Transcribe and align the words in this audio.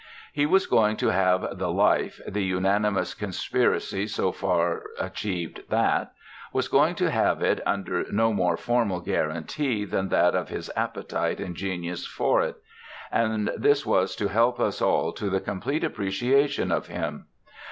He 0.33 0.47
was 0.47 0.65
going 0.65 0.97
to 0.97 1.09
have 1.09 1.59
the 1.59 1.69
life 1.71 2.19
(the 2.27 2.43
unanimous 2.43 3.13
conspiracy 3.13 4.07
so 4.07 4.31
far 4.31 4.81
achieved 4.99 5.61
that), 5.69 6.13
was 6.51 6.67
going 6.67 6.95
to 6.95 7.11
have 7.11 7.43
it 7.43 7.61
under 7.67 8.11
no 8.11 8.33
more 8.33 8.57
formal 8.57 8.99
guarantee 9.01 9.85
than 9.85 10.09
that 10.09 10.33
of 10.33 10.49
his 10.49 10.71
appetite 10.75 11.39
and 11.39 11.53
genius 11.55 12.07
for 12.07 12.41
it; 12.41 12.55
and 13.11 13.51
this 13.55 13.85
was 13.85 14.15
to 14.15 14.29
help 14.29 14.59
us 14.59 14.81
all 14.81 15.11
to 15.11 15.29
the 15.29 15.39
complete 15.39 15.83
appreciation 15.83 16.71
of 16.71 16.87
him. 16.87 17.27